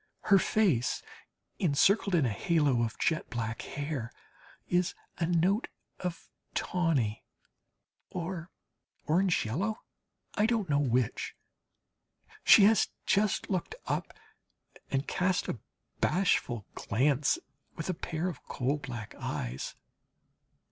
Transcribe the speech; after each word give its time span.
Her 0.21 0.37
little 0.37 0.49
face, 0.51 1.03
encircled 1.59 2.15
in 2.15 2.25
a 2.25 2.31
halo 2.33 2.81
of 2.81 2.97
jet 2.97 3.29
black 3.29 3.61
hair, 3.61 4.11
is 4.67 4.95
a 5.19 5.27
note 5.27 5.67
of 5.99 6.27
tawny 6.55 7.23
or 8.09 8.49
orange 9.05 9.45
yellow? 9.45 9.83
I 10.33 10.47
don't 10.47 10.67
know 10.71 10.79
which. 10.79 11.35
She 12.43 12.63
has 12.63 12.89
just 13.05 13.51
looked 13.51 13.75
up 13.85 14.11
and 14.89 15.07
cast 15.07 15.47
a 15.47 15.59
bashful 15.99 16.65
glance 16.73 17.37
with 17.75 17.87
a 17.87 17.93
pair 17.93 18.27
of 18.27 18.41
coal 18.47 18.77
black 18.79 19.13
eyes. 19.19 19.75